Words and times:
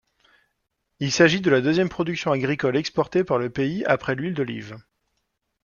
Il 0.99 1.11
s'agit 1.11 1.41
de 1.41 1.51
la 1.51 1.61
deuxième 1.61 1.87
production 1.87 2.31
agricole 2.31 2.75
exportée 2.75 3.23
par 3.23 3.37
le 3.37 3.51
pays 3.51 3.85
après 3.85 4.15
l'huile 4.15 4.33
d'olive. 4.33 4.77